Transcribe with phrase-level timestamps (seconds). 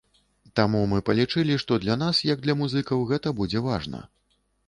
[0.59, 4.03] Таму мы палічылі, што для нас, як для музыкаў, гэта будзе важна.